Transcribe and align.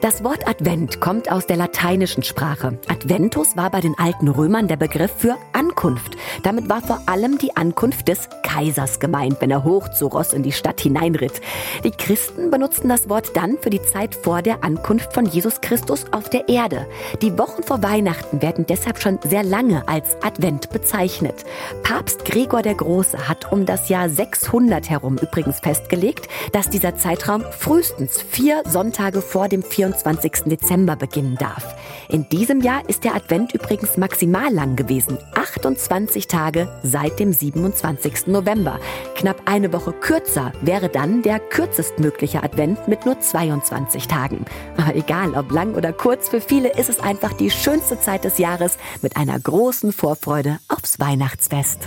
Das 0.00 0.22
Wort 0.22 0.46
Advent 0.46 1.00
kommt 1.00 1.30
aus 1.30 1.46
der 1.46 1.56
lateinischen 1.56 2.22
Sprache. 2.22 2.78
Adventus 2.88 3.56
war 3.56 3.70
bei 3.70 3.80
den 3.80 3.98
alten 3.98 4.28
Römern 4.28 4.68
der 4.68 4.76
Begriff 4.76 5.10
für 5.16 5.36
Ankunft. 5.52 6.16
Damit 6.42 6.68
war 6.68 6.82
vor 6.82 7.00
allem 7.06 7.38
die 7.38 7.56
Ankunft 7.56 8.06
des 8.06 8.28
Kaisers 8.42 9.00
gemeint, 9.00 9.40
wenn 9.40 9.50
er 9.50 9.64
hoch 9.64 9.88
zu 9.88 10.06
Ross 10.06 10.32
in 10.32 10.42
die 10.42 10.52
Stadt 10.52 10.80
hineinritt. 10.80 11.40
Die 11.84 11.90
Christen 11.90 12.50
benutzten 12.50 12.88
das 12.88 13.08
Wort 13.08 13.36
dann 13.36 13.58
für 13.60 13.70
die 13.70 13.82
Zeit 13.82 14.14
vor 14.14 14.42
der 14.42 14.62
Ankunft 14.62 15.12
von 15.12 15.26
Jesus 15.26 15.60
Christus 15.60 16.04
auf 16.12 16.28
der 16.30 16.48
Erde. 16.48 16.86
Die 17.20 17.36
Wochen 17.38 17.62
vor 17.62 17.82
Weihnachten 17.82 18.40
werden 18.40 18.66
deshalb 18.66 19.00
schon 19.00 19.18
sehr 19.28 19.42
lange 19.42 19.86
als 19.88 20.16
Advent 20.22 20.70
bezeichnet. 20.70 21.44
Papst 21.82 22.24
Gregor 22.24 22.62
der 22.62 22.74
Große 22.74 23.28
hat 23.28 23.50
um 23.52 23.66
das 23.66 23.88
Jahr 23.88 24.08
600 24.08 24.88
herum 24.88 25.18
übrigens 25.18 25.60
festgelegt, 25.60 26.28
dass 26.52 26.70
dieser 26.70 26.96
Zeitraum 26.96 27.44
frühestens 27.50 28.22
vier 28.22 28.62
Sonntage 28.66 29.22
vor 29.22 29.48
dem 29.48 29.62
24. 29.78 30.46
Dezember 30.46 30.96
beginnen 30.96 31.36
darf. 31.36 31.76
In 32.08 32.28
diesem 32.28 32.60
Jahr 32.62 32.82
ist 32.88 33.04
der 33.04 33.14
Advent 33.14 33.54
übrigens 33.54 33.96
maximal 33.96 34.52
lang 34.52 34.74
gewesen. 34.74 35.18
28 35.36 36.26
Tage 36.26 36.68
seit 36.82 37.20
dem 37.20 37.32
27. 37.32 38.26
November. 38.26 38.80
Knapp 39.14 39.42
eine 39.44 39.72
Woche 39.72 39.92
kürzer 39.92 40.50
wäre 40.62 40.88
dann 40.88 41.22
der 41.22 41.38
kürzestmögliche 41.38 42.42
Advent 42.42 42.88
mit 42.88 43.06
nur 43.06 43.20
22 43.20 44.08
Tagen. 44.08 44.46
Aber 44.76 44.96
egal, 44.96 45.34
ob 45.34 45.52
lang 45.52 45.76
oder 45.76 45.92
kurz, 45.92 46.28
für 46.28 46.40
viele 46.40 46.76
ist 46.76 46.88
es 46.88 46.98
einfach 46.98 47.32
die 47.32 47.50
schönste 47.50 48.00
Zeit 48.00 48.24
des 48.24 48.38
Jahres 48.38 48.78
mit 49.00 49.16
einer 49.16 49.38
großen 49.38 49.92
Vorfreude 49.92 50.58
aufs 50.66 50.98
Weihnachtsfest. 50.98 51.86